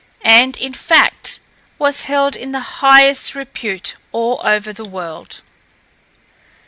[0.25, 1.41] and, in fact,
[1.77, 5.41] was held in the highest repute all over the world.